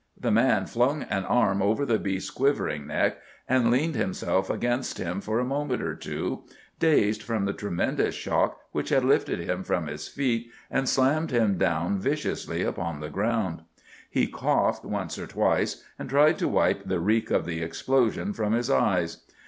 [0.19, 5.21] The man flung an arm over the beast's quivering neck and leaned himself against him
[5.21, 6.41] for a moment or two,
[6.79, 11.55] dazed from the tremendous shock which had lifted him from his feet and slammed him
[11.59, 13.61] down viciously upon the ground.
[14.09, 18.53] He coughed once or twice, and tried to wipe the reek of the explosion from
[18.53, 19.23] his eyes.